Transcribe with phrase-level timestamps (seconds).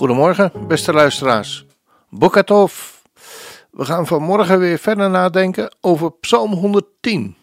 [0.00, 1.64] Goedemorgen, beste luisteraars.
[2.08, 2.94] Bokatov.
[3.70, 7.36] We gaan vanmorgen weer verder nadenken over Psalm 110.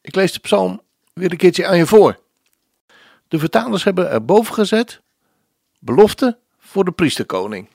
[0.00, 0.80] Ik lees de psalm
[1.12, 2.18] weer een keertje aan je voor.
[3.28, 5.00] De vertalers hebben erboven gezet:
[5.78, 7.68] belofte voor de priesterkoning.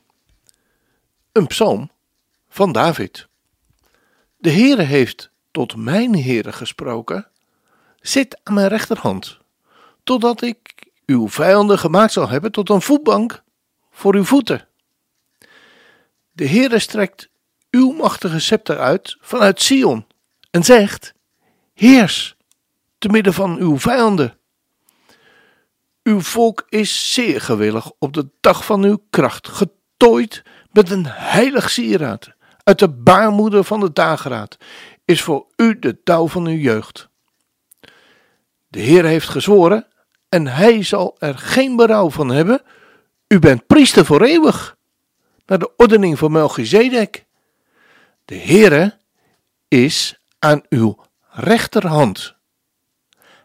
[1.31, 1.91] Een psalm
[2.49, 3.27] van David.
[4.37, 7.27] De Heere heeft tot mijn Heere gesproken:
[7.99, 9.37] Zit aan mijn rechterhand,
[10.03, 10.73] totdat ik
[11.05, 13.43] uw vijanden gemaakt zal hebben tot een voetbank
[13.99, 14.67] voor uw voeten.
[16.31, 17.29] De Heere strekt
[17.71, 20.05] uw machtige scepter uit vanuit Sion
[20.51, 21.13] en zegt:
[21.73, 22.35] Heers
[22.97, 24.37] te midden van uw vijanden.
[26.03, 31.69] Uw volk is zeer gewillig op de dag van uw kracht, getooid met een heilig
[31.69, 32.31] sieraad.
[32.63, 34.57] Uit de baarmoeder van de dageraad
[35.05, 37.09] is voor u de touw van uw jeugd.
[38.67, 39.87] De Heer heeft gezworen
[40.29, 42.61] en hij zal er geen berouw van hebben.
[43.29, 44.77] U bent priester voor eeuwig,
[45.45, 47.25] naar de ordening van Melchizedek.
[48.25, 48.97] De Heere
[49.67, 52.35] is aan uw rechterhand.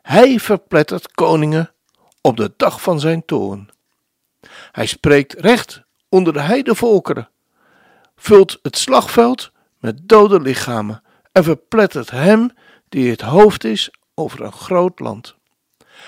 [0.03, 1.75] Hij verplettert koningen
[2.21, 3.71] op de dag van zijn toorn.
[4.73, 7.31] Hij spreekt recht onder de heidevolkeren,
[8.17, 12.51] vult het slagveld met dode lichamen en verplettert hem
[12.89, 15.37] die het hoofd is over een groot land.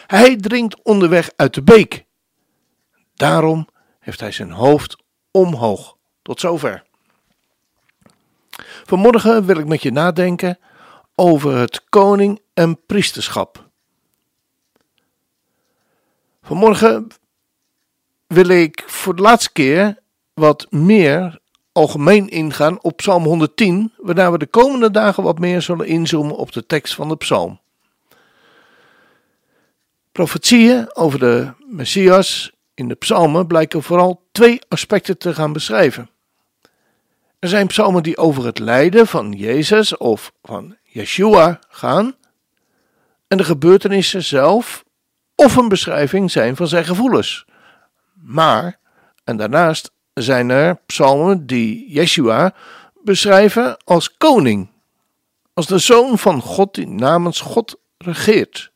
[0.07, 2.06] Hij dringt onderweg uit de beek.
[3.17, 3.69] Daarom
[4.01, 4.97] heeft hij zijn hoofd
[5.31, 5.97] omhoog.
[6.23, 6.85] Tot zover.
[8.85, 10.59] Vanmorgen wil ik met je nadenken
[11.15, 13.69] over het koning en priesterschap.
[16.43, 17.09] Vanmorgen
[18.27, 19.99] wil ik voor de laatste keer
[20.35, 21.39] wat meer
[21.73, 26.53] algemeen ingaan op Psalm 110, waarna we de komende dagen wat meer zullen inzoomen op
[26.53, 27.61] de tekst van de psalm.
[30.13, 36.11] Profetieën over de Messias in de psalmen blijken vooral twee aspecten te gaan beschrijven.
[37.39, 42.15] Er zijn psalmen die over het lijden van Jezus of van Yeshua gaan
[43.29, 44.85] en de gebeurtenissen zelf
[45.35, 47.45] of een beschrijving zijn van zijn gevoelens.
[48.15, 48.79] Maar,
[49.25, 52.55] en daarnaast zijn er psalmen die Yeshua
[53.03, 54.69] beschrijven als koning,
[55.55, 58.73] als de zoon van God die namens God regeert.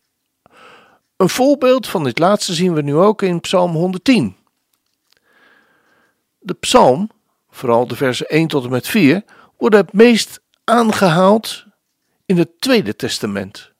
[1.21, 4.37] Een voorbeeld van dit laatste zien we nu ook in Psalm 110.
[6.39, 7.11] De psalm,
[7.51, 9.25] vooral de versen 1 tot en met 4,
[9.59, 11.65] worden het meest aangehaald
[12.27, 13.73] in het Tweede Testament.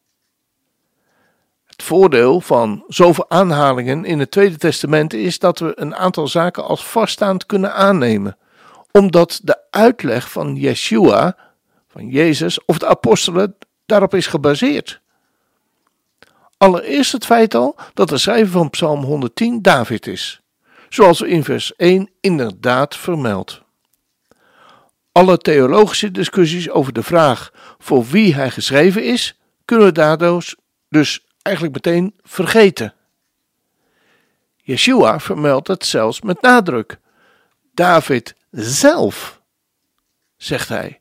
[1.67, 6.65] Het voordeel van zoveel aanhalingen in het Tweede Testament is dat we een aantal zaken
[6.65, 8.39] als vaststaand kunnen aannemen,
[8.91, 11.37] omdat de uitleg van Yeshua,
[11.89, 13.57] van Jezus of de apostelen
[13.87, 15.01] daarop is gebaseerd.
[16.61, 20.41] Allereerst het feit al dat de schrijver van Psalm 110 David is,
[20.89, 23.63] zoals in vers 1 inderdaad vermeld.
[25.13, 30.55] Alle theologische discussies over de vraag voor wie hij geschreven is, kunnen we daardoor
[30.89, 32.95] dus eigenlijk meteen vergeten.
[34.57, 36.99] Yeshua vermeldt het zelfs met nadruk.
[37.75, 39.41] David zelf,
[40.37, 41.01] zegt hij.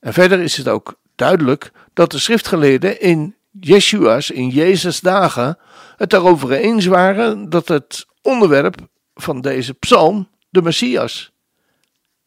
[0.00, 5.58] En verder is het ook duidelijk dat de schriftgeleerden in Yeshua's, in Jezus' dagen,
[5.96, 8.76] het daarover eens waren dat het onderwerp
[9.14, 11.32] van deze psalm de Messias,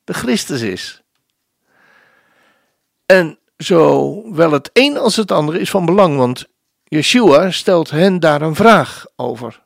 [0.04, 1.02] de Christus is.
[3.06, 6.48] En zowel het een als het andere is van belang, want
[6.84, 9.64] Yeshua stelt hen daar een vraag over.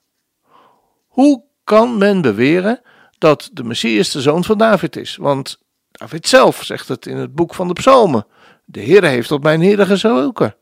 [1.08, 2.82] Hoe kan men beweren
[3.18, 5.16] dat de Messias de zoon van David is?
[5.16, 5.60] Want
[5.92, 8.26] David zelf zegt het in het boek van de Psalmen:
[8.66, 10.56] De Heer heeft tot mijn Heer gezogen.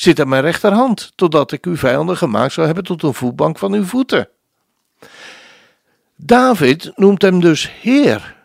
[0.00, 3.72] Zit aan mijn rechterhand, totdat ik uw vijanden gemaakt zou hebben tot een voetbank van
[3.72, 4.28] uw voeten.
[6.16, 8.36] David noemt hem dus Heer.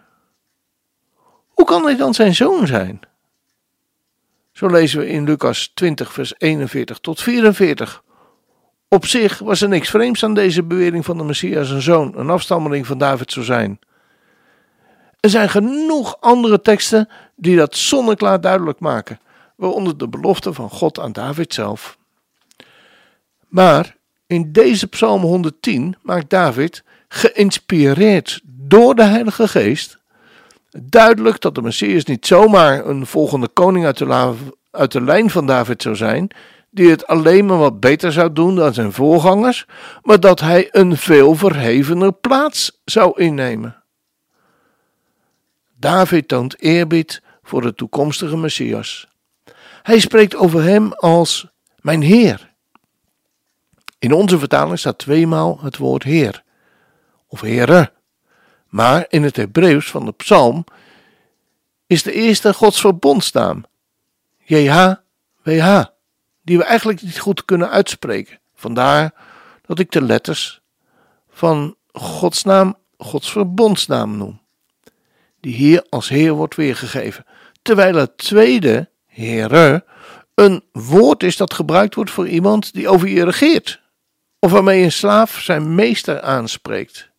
[1.48, 3.00] Hoe kan hij dan zijn zoon zijn?
[4.52, 8.04] Zo lezen we in Lucas 20, vers 41 tot 44.
[8.88, 12.30] Op zich was er niks vreemds aan deze bewering van de Messias een zoon, een
[12.30, 13.80] afstammeling van David zou zijn.
[15.20, 19.20] Er zijn genoeg andere teksten die dat zonneklaar duidelijk maken,
[19.56, 21.98] waaronder de belofte van God aan David zelf.
[23.48, 23.96] Maar
[24.28, 29.98] In deze Psalm 110 maakt David, geïnspireerd door de Heilige Geest,
[30.70, 33.86] duidelijk dat de Messias niet zomaar een volgende koning
[34.72, 36.30] uit de, lijn van David zou zijn,
[36.70, 39.66] die het alleen maar wat beter zou doen dan zijn voorgangers,
[40.04, 43.84] maar dat hij een veel verhevener plaats zou innemen.
[45.80, 49.08] David toont eerbied voor de toekomstige Messias.
[49.86, 51.48] Hij spreekt over hem als
[51.80, 52.54] mijn Heer.
[54.00, 56.44] In onze vertaling staat tweemaal het woord Heer
[57.28, 57.92] of Heere.
[58.68, 60.66] Maar in het Hebreeuws van de psalm
[61.88, 63.66] is de eerste Gods verbondsnaam,
[64.38, 65.84] JHWH,
[66.42, 68.40] die we eigenlijk niet goed kunnen uitspreken.
[68.56, 69.14] Vandaar
[69.66, 70.62] dat ik de letters
[71.30, 74.42] van Gods naam Gods verbondsnaam noem,
[75.40, 77.26] die hier als Heer wordt weergegeven.
[77.62, 79.84] Terwijl het tweede, Heere,
[80.34, 83.82] een woord is dat gebruikt wordt voor iemand die over je regeert,
[84.40, 87.10] of waarmee een slaaf zijn meester aanspreekt.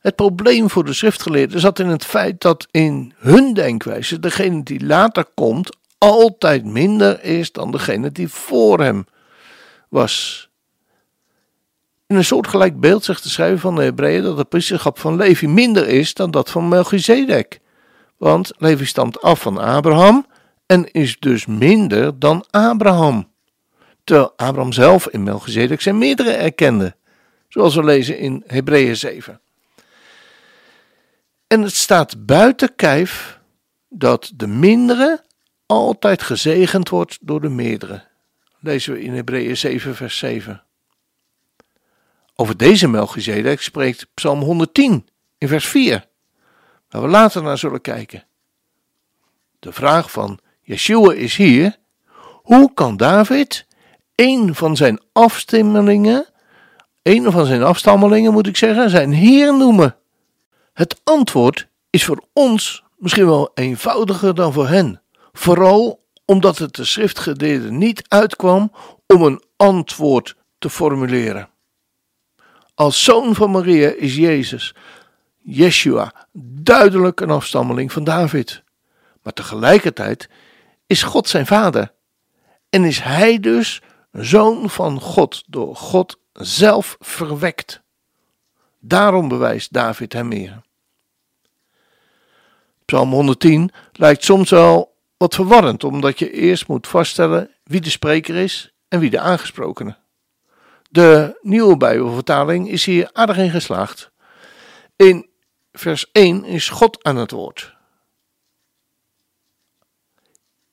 [0.00, 4.86] Het probleem voor de schriftgeleerden zat in het feit dat in hun denkwijze degene die
[4.86, 9.06] later komt altijd minder is dan degene die voor hem
[9.88, 10.48] was.
[12.06, 15.48] In een soortgelijk beeld zegt de schrijver van de Hebreeën dat het priesterschap van Levi
[15.48, 17.60] minder is dan dat van Melchizedek.
[18.16, 20.26] Want Levi stamt af van Abraham
[20.74, 23.32] en is dus minder dan Abraham.
[24.04, 26.96] Terwijl Abraham zelf in Melchizedek zijn meerdere erkende,
[27.48, 29.40] zoals we lezen in Hebreeën 7.
[31.46, 33.40] En het staat buiten kijf
[33.88, 35.24] dat de mindere
[35.66, 38.04] altijd gezegend wordt door de meerdere.
[38.60, 40.62] Lezen we in Hebreeën 7, vers 7.
[42.34, 46.06] Over deze Melchizedek spreekt Psalm 110 in vers 4,
[46.88, 48.24] waar we later naar zullen kijken.
[49.58, 51.76] De vraag van Yeshua is hier:
[52.42, 53.66] hoe kan David
[54.14, 56.26] een van zijn afstammelingen,
[57.02, 59.96] een van zijn afstammelingen moet ik zeggen, zijn Heer noemen?
[60.72, 65.02] Het antwoord is voor ons misschien wel eenvoudiger dan voor hen.
[65.32, 68.72] Vooral omdat het de schriftgeleerden niet uitkwam
[69.06, 71.48] om een antwoord te formuleren.
[72.74, 74.74] Als zoon van Maria is Jezus,
[75.42, 78.62] Yeshua, duidelijk een afstammeling van David.
[79.22, 80.28] Maar tegelijkertijd
[80.86, 81.92] is God zijn vader.
[82.70, 83.82] En is hij dus
[84.12, 87.82] zoon van God, door God zelf verwekt.
[88.78, 90.62] Daarom bewijst David hem meer.
[92.84, 98.36] Psalm 110 lijkt soms wel wat verwarrend, omdat je eerst moet vaststellen wie de spreker
[98.36, 99.96] is en wie de aangesprokene.
[100.90, 104.10] De nieuwe Bijbelvertaling is hier aardig in geslaagd.
[104.96, 105.28] In
[105.72, 107.76] vers 1 is God aan het woord.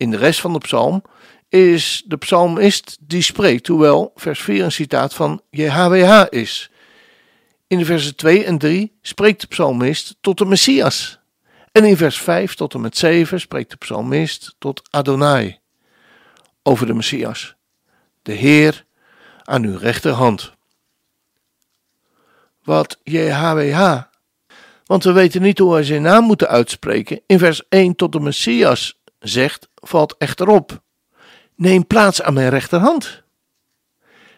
[0.01, 1.03] In de rest van de psalm
[1.49, 6.71] is de psalmist die spreekt, hoewel vers 4 een citaat van JHWH is.
[7.67, 11.19] In de versen 2 en 3 spreekt de psalmist tot de Messias.
[11.71, 15.59] En in vers 5 tot en met 7 spreekt de psalmist tot Adonai
[16.63, 17.55] over de Messias,
[18.21, 18.85] de Heer
[19.43, 20.53] aan uw rechterhand.
[22.63, 24.01] Wat JHWH,
[24.85, 28.19] want we weten niet hoe wij zijn naam moeten uitspreken, in vers 1 tot de
[28.19, 30.81] Messias zegt, valt echter op.
[31.55, 33.23] Neem plaats aan mijn rechterhand.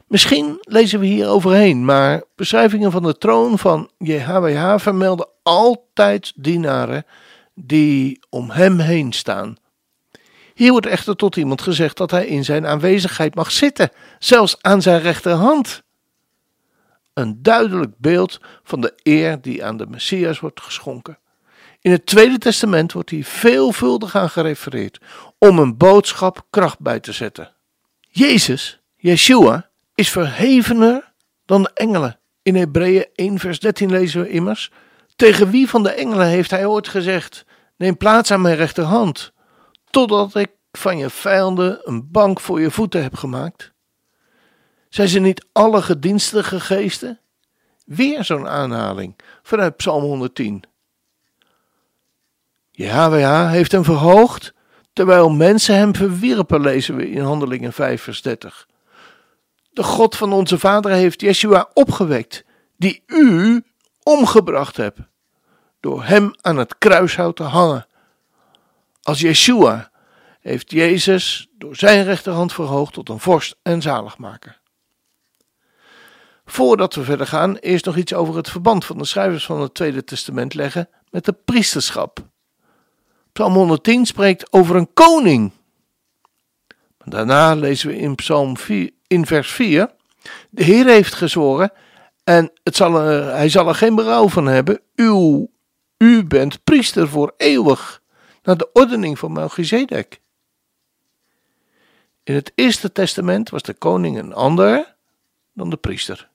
[0.07, 7.05] Misschien lezen we hier overheen, maar beschrijvingen van de troon van JHWH vermelden altijd dienaren
[7.55, 9.57] die om hem heen staan.
[10.53, 14.81] Hier wordt echter tot iemand gezegd dat hij in zijn aanwezigheid mag zitten, zelfs aan
[14.81, 15.84] zijn rechterhand.
[17.13, 21.17] Een duidelijk beeld van de eer die aan de Messias wordt geschonken.
[21.83, 24.99] In het Tweede Testament wordt hier veelvuldig aan gerefereerd
[25.37, 27.55] om een boodschap kracht bij te zetten.
[27.99, 31.13] Jezus, Yeshua, is verhevener
[31.45, 32.19] dan de engelen.
[32.41, 34.71] In Hebreeën 1 vers 13 lezen we immers,
[35.15, 37.45] tegen wie van de engelen heeft hij ooit gezegd,
[37.77, 39.33] neem plaats aan mijn rechterhand,
[39.89, 43.73] totdat ik van je vijanden een bank voor je voeten heb gemaakt?
[44.89, 47.19] Zijn ze niet alle gedienstige geesten?
[47.85, 50.63] Weer zo'n aanhaling vanuit Psalm 110.
[52.75, 54.53] JHWH heeft hem verhoogd,
[54.94, 58.68] terwijl mensen hem verwierpen, lezen we in Handelingen 5, vers 30.
[59.72, 62.44] De God van onze vader heeft Yeshua opgewekt,
[62.77, 63.63] die u
[64.03, 65.00] omgebracht hebt,
[65.80, 67.88] door hem aan het kruishout te hangen.
[69.01, 69.92] Als Yeshua
[70.39, 74.62] heeft Jezus door zijn rechterhand verhoogd tot een vorst en zaligmaker.
[76.46, 79.74] Voordat we verder gaan, eerst nog iets over het verband van de schrijvers van het
[79.74, 82.32] Tweede Testament leggen met de priesterschap.
[83.33, 85.51] Psalm 110 spreekt over een koning.
[87.05, 89.89] Daarna lezen we in Psalm 4, in vers 4:
[90.49, 91.71] De Heer heeft gezworen
[92.23, 94.81] en het zal hij zal er geen berouw van hebben.
[94.95, 95.47] U,
[95.97, 98.01] u bent priester voor eeuwig,
[98.43, 100.21] naar de ordening van Melchizedek.
[102.23, 104.95] In het Eerste Testament was de koning een ander
[105.53, 106.29] dan de priester.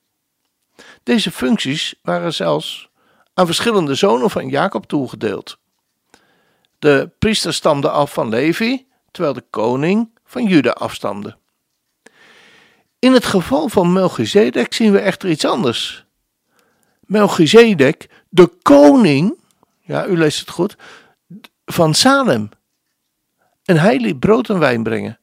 [1.02, 2.90] Deze functies waren zelfs
[3.34, 5.58] aan verschillende zonen van Jacob toegedeeld.
[6.78, 11.36] De priester stamde af van Levi, terwijl de koning van Juda afstamde.
[12.98, 16.06] In het geval van Melchizedek zien we echter iets anders.
[17.00, 19.38] Melchizedek, de koning,
[19.80, 20.76] ja, u leest het goed,
[21.64, 22.48] van Salem.
[23.64, 25.18] En hij liet brood en wijn brengen.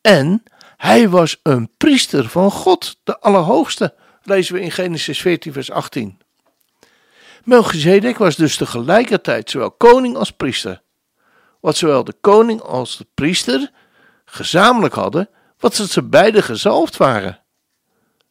[0.00, 0.42] En
[0.76, 6.18] hij was een priester van God, de Allerhoogste, lezen we in Genesis 14, vers 18.
[7.44, 10.82] Melchizedek was dus tegelijkertijd zowel koning als priester.
[11.60, 13.70] Wat zowel de koning als de priester
[14.24, 17.40] gezamenlijk hadden, wat ze beide gezalfd waren.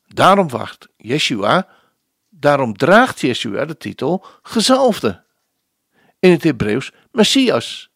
[0.08, 1.68] Daarom wacht Yeshua,
[2.30, 5.24] daarom draagt Yeshua de titel gezalfde.
[6.20, 7.90] In het Hebreeuws Messias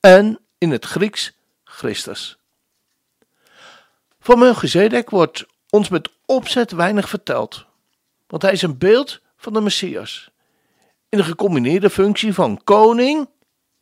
[0.00, 1.32] en in het Grieks
[1.64, 2.38] Christus.
[4.20, 7.66] Van Melchizedek wordt ons met opzet weinig verteld,
[8.26, 10.30] want hij is een beeld van de Messias.
[11.10, 13.28] In de gecombineerde functie van koning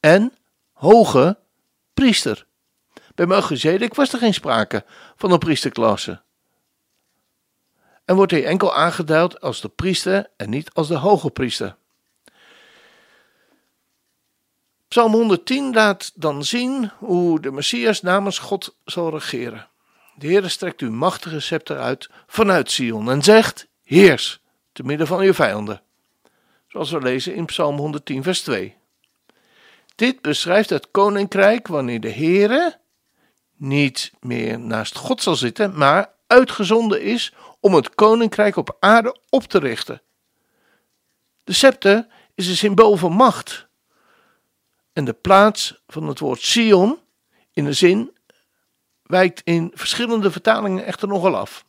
[0.00, 0.32] en
[0.72, 1.38] hoge
[1.94, 2.46] priester.
[3.14, 4.84] Bij Melchizedek was er geen sprake
[5.16, 6.22] van een priesterklasse.
[8.04, 11.76] En wordt hij enkel aangeduid als de priester en niet als de hoge priester.
[14.88, 19.68] Psalm 110 laat dan zien hoe de Messias namens God zal regeren.
[20.14, 24.40] De Heer strekt uw machtige scepter uit vanuit Sion en zegt: Heers,
[24.72, 25.82] te midden van uw vijanden.
[26.68, 28.76] Zoals we lezen in Psalm 110, vers 2.
[29.94, 32.78] Dit beschrijft het koninkrijk wanneer de Heere
[33.56, 39.42] niet meer naast God zal zitten, maar uitgezonden is om het koninkrijk op aarde op
[39.42, 40.02] te richten.
[41.44, 43.66] De scepter is een symbool van macht.
[44.92, 46.98] En de plaats van het woord Sion
[47.52, 48.16] in de zin
[49.02, 51.64] wijkt in verschillende vertalingen echter nogal af.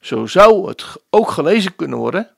[0.00, 2.34] Zo zou het ook gelezen kunnen worden: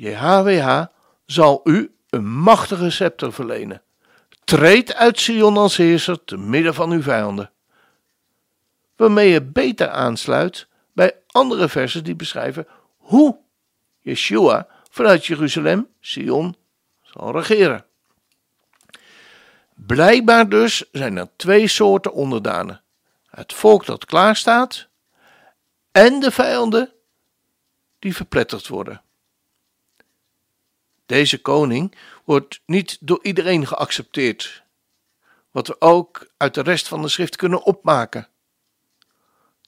[0.00, 0.84] JHWH
[1.26, 3.82] zal u een machtige scepter verlenen.
[4.44, 7.50] Treed uit Sion als heerser te midden van uw vijanden.
[8.96, 13.38] Waarmee je beter aansluit bij andere versen die beschrijven hoe
[13.98, 16.56] Yeshua vanuit Jeruzalem, Sion,
[17.02, 17.84] zal regeren.
[19.74, 22.82] Blijkbaar dus zijn er twee soorten onderdanen:
[23.30, 24.88] het volk dat klaarstaat
[25.92, 26.92] en de vijanden
[27.98, 29.02] die verpletterd worden.
[31.08, 34.62] Deze koning wordt niet door iedereen geaccepteerd,
[35.50, 38.28] wat we ook uit de rest van de schrift kunnen opmaken.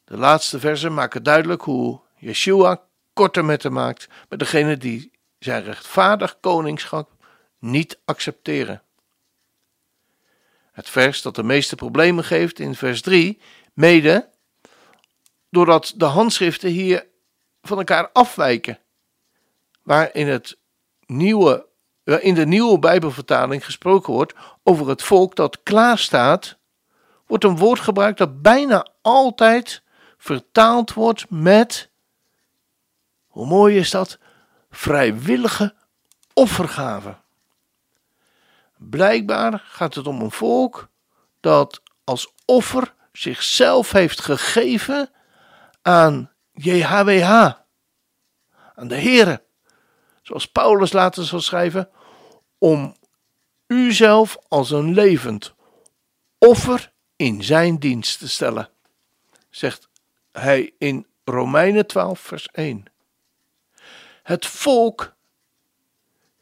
[0.05, 2.83] De laatste versen maken duidelijk hoe Yeshua
[3.13, 7.11] korter met hem maakt met degene die zijn rechtvaardig koningschap
[7.59, 8.83] niet accepteren.
[10.73, 13.41] Het vers dat de meeste problemen geeft in vers 3,
[13.73, 14.29] mede
[15.51, 17.07] doordat de handschriften hier
[17.63, 18.79] van elkaar afwijken,
[19.83, 20.59] waar in, het
[21.11, 21.67] nieuwe,
[22.05, 26.59] in de nieuwe Bijbelvertaling gesproken wordt over het volk dat klaar staat,
[27.27, 29.83] wordt een woord gebruikt dat bijna altijd
[30.19, 31.91] vertaald wordt met,
[33.27, 34.19] hoe mooi is dat,
[34.71, 35.75] vrijwillige
[36.35, 37.17] offergave.
[38.77, 40.89] Blijkbaar gaat het om een volk
[41.41, 45.11] dat als offer zichzelf heeft gegeven
[45.83, 47.53] aan JHWH,
[48.75, 49.43] aan de Heere.
[50.31, 51.91] Zoals Paulus later zal schrijven,
[52.59, 52.97] om
[53.67, 55.55] uzelf als een levend
[56.39, 58.71] offer in zijn dienst te stellen,
[59.49, 59.89] zegt
[60.33, 62.85] hij in Romeinen 12, vers 1.
[64.23, 65.15] Het volk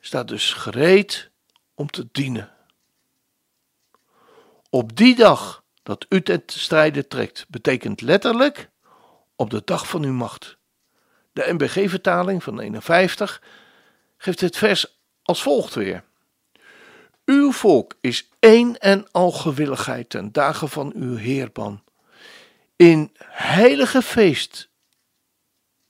[0.01, 1.31] staat dus gereed
[1.75, 2.51] om te dienen.
[4.71, 8.71] Op die dag dat u ten strijde trekt, betekent letterlijk
[9.37, 10.57] op de dag van uw macht.
[11.33, 13.43] De NBG-vertaling van 51
[14.19, 16.05] geeft het vers als volgt weer.
[17.25, 21.83] Uw volk is één en al gewilligheid ten dagen van uw Heerban.
[22.77, 24.69] In heilige feest,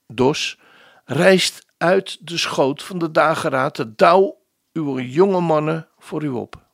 [0.07, 0.57] dos,
[1.05, 4.37] rijst uit de schoot van de dageraad de dauw
[4.73, 6.67] uw jonge mannen voor u op.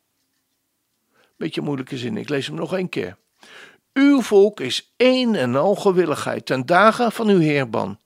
[1.38, 3.18] Beetje moeilijke zin, ik lees hem nog een keer.
[3.94, 8.00] Uw volk is één en al gewilligheid ten dagen van uw Heerban.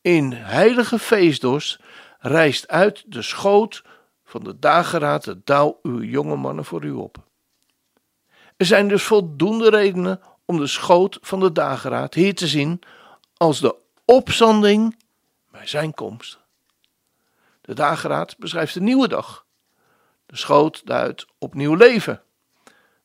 [0.00, 1.78] In heilige feestdorst
[2.18, 3.82] rijst uit de schoot
[4.24, 7.26] van de dageraad de dauw uw jonge mannen voor u op.
[8.56, 12.80] Er zijn dus voldoende redenen om de schoot van de dageraad hier te zien
[13.36, 14.98] als de opstanding
[15.50, 16.38] bij zijn komst.
[17.60, 19.46] De dageraad beschrijft de nieuwe dag.
[20.26, 22.22] De schoot duidt op nieuw leven.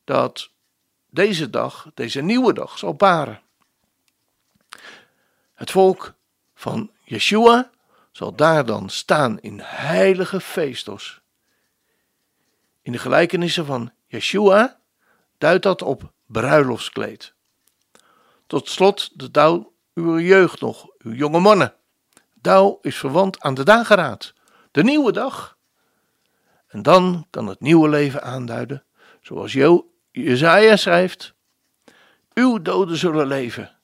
[0.03, 0.51] Dat
[1.09, 3.41] deze dag, deze nieuwe dag, zal baren.
[5.53, 6.13] Het volk
[6.53, 7.71] van Yeshua
[8.13, 11.21] zal daar dan staan in heilige feestos.
[12.81, 14.79] In de gelijkenissen van Yeshua
[15.37, 17.33] duidt dat op bruiloftskleed.
[18.47, 21.73] Tot slot de dauw uw jeugd nog, uw jonge mannen.
[22.33, 24.33] Dauw is verwant aan de dageraad,
[24.71, 25.57] de nieuwe dag.
[26.67, 28.83] En dan kan het nieuwe leven aanduiden,
[29.21, 29.53] zoals
[30.11, 31.33] Jezaja schrijft.
[32.33, 33.77] Uw doden zullen leven,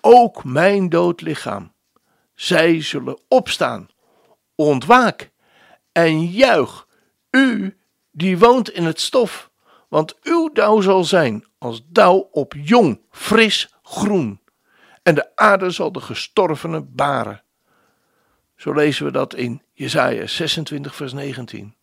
[0.00, 1.72] ook mijn dood lichaam.
[2.34, 3.88] Zij zullen opstaan,
[4.54, 5.30] ontwaak
[5.92, 6.86] en juich,
[7.30, 7.78] u
[8.10, 9.50] die woont in het stof,
[9.88, 14.40] want uw dauw zal zijn als dauw op jong, fris groen,
[15.02, 17.42] en de aarde zal de gestorvene baren.
[18.56, 21.74] Zo lezen we dat in Jesaja 26 vers 19.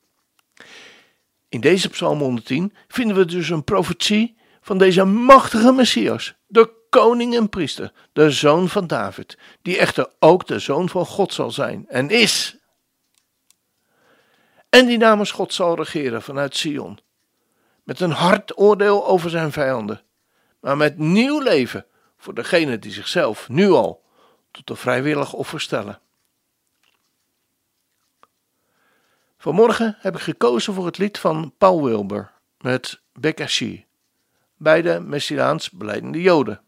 [1.50, 7.36] In deze psalm 110 vinden we dus een profetie van deze machtige Messias, de koning
[7.36, 11.86] en priester, de zoon van David, die echter ook de zoon van God zal zijn
[11.88, 12.58] en is.
[14.70, 17.00] En die namens God zal regeren vanuit Sion,
[17.84, 20.02] met een hard oordeel over zijn vijanden,
[20.60, 21.86] maar met nieuw leven
[22.18, 24.04] voor degenen die zichzelf nu al
[24.52, 26.00] tot een vrijwillig offer stellen.
[29.38, 33.86] Vanmorgen heb ik gekozen voor het lied van Paul Wilber met Bekashi,
[34.58, 36.62] beide Messiaans beleidende Joden.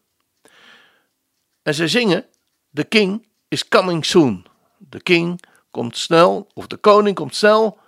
[1.62, 2.26] En zij zingen:
[2.72, 4.46] The King is coming soon.
[4.78, 7.78] De King komt snel, of de koning komt snel.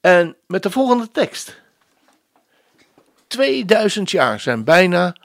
[0.00, 1.60] En met de volgende tekst:
[3.26, 5.16] 2000 jaar zijn bijna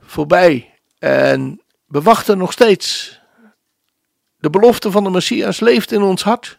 [0.00, 3.18] voorbij en we wachten nog steeds.
[4.38, 6.58] De belofte van de Messias leeft in ons hart.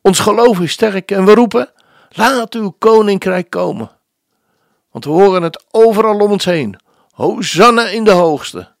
[0.00, 1.72] Ons geloof is sterk en we roepen:
[2.10, 3.90] laat uw koninkrijk komen.
[4.90, 6.80] Want we horen het overal om ons heen.
[7.12, 8.71] Hosanna in de hoogste.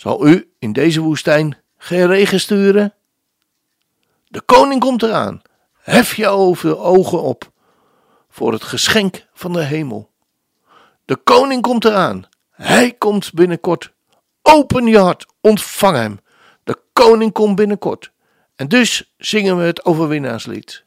[0.00, 2.94] Zal u in deze woestijn geen regen sturen?
[4.28, 5.42] De koning komt eraan.
[5.72, 6.26] Hef je
[6.76, 7.50] ogen op
[8.28, 10.10] voor het geschenk van de hemel.
[11.04, 12.28] De koning komt eraan.
[12.50, 13.92] Hij komt binnenkort.
[14.42, 16.20] Open je hart, ontvang hem.
[16.64, 18.12] De koning komt binnenkort.
[18.56, 20.84] En dus zingen we het overwinnaarslied.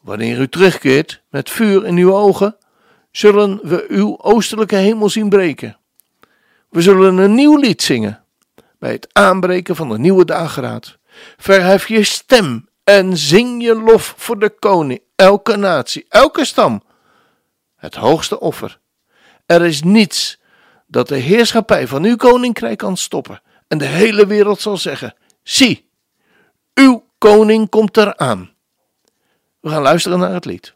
[0.00, 2.56] Wanneer u terugkeert met vuur in uw ogen,
[3.10, 5.78] zullen we uw oostelijke hemel zien breken.
[6.74, 8.24] We zullen een nieuw lied zingen
[8.78, 10.98] bij het aanbreken van de nieuwe dageraad.
[11.36, 16.82] Verhef je stem en zing je lof voor de koning, elke natie, elke stam.
[17.76, 18.80] Het hoogste offer.
[19.46, 20.40] Er is niets
[20.86, 23.42] dat de heerschappij van uw koninkrijk kan stoppen.
[23.68, 25.90] En de hele wereld zal zeggen: Zie,
[26.74, 28.50] uw koning komt eraan.
[29.60, 30.74] We gaan luisteren naar het lied.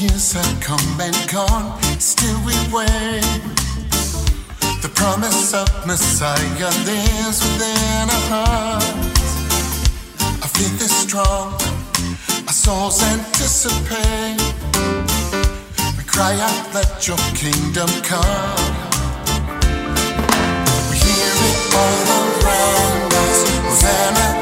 [0.00, 3.22] Years have come and gone, still we wait.
[4.82, 8.86] The promise of Messiah lives within our hearts.
[10.42, 11.52] Our faith is strong,
[12.46, 14.40] our souls anticipate.
[15.96, 18.66] We cry out, let your kingdom come.
[20.90, 24.35] We hear it all around us, Hosanna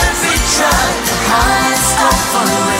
[0.00, 2.75] every tribe hides offering.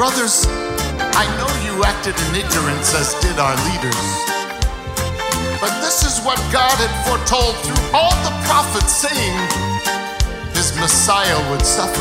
[0.00, 0.46] Brothers,
[1.12, 4.00] I know you acted in ignorance as did our leaders.
[5.60, 9.36] But this is what God had foretold through all the prophets, saying
[10.56, 12.00] his Messiah would suffer.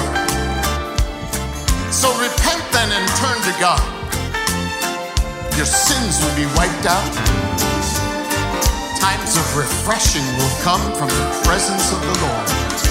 [1.91, 3.83] So repent then and turn to God.
[5.59, 7.13] Your sins will be wiped out.
[8.95, 12.88] Times of refreshing will come from the presence of the Lord.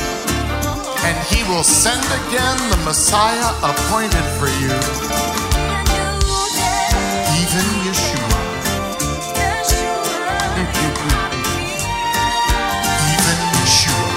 [1.09, 4.73] And he will send again the Messiah appointed for you,
[7.41, 8.39] even Yeshua.
[13.13, 14.09] Even Yeshua.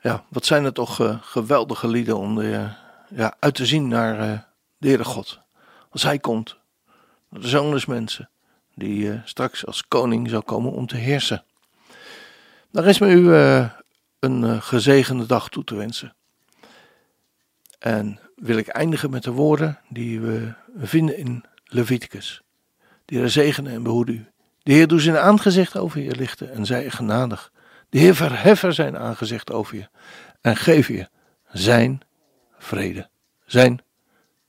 [0.00, 2.64] Ja, wat zijn er toch eh, geweldige lieden om eh,
[3.08, 4.38] ja, uit te zien naar eh,
[4.82, 5.40] de Heere God.
[5.90, 6.56] Als Hij komt,
[7.28, 8.30] de zoon des mensen,
[8.74, 11.44] die eh, straks als koning zal komen om te heersen.
[12.70, 13.70] Daar is me u eh,
[14.18, 16.14] een eh, gezegende dag toe te wensen.
[17.78, 22.42] En wil ik eindigen met de woorden die we vinden in Leviticus.
[23.04, 24.26] Die er zegenen en behoeden u.
[24.62, 27.52] De Heer doet zijn aangezicht over je lichten en zij genadig.
[27.88, 29.88] De Heer verheffen zijn aangezicht over je
[30.40, 31.08] en geef je
[31.52, 32.00] zijn
[32.58, 33.08] vrede,
[33.44, 33.82] zijn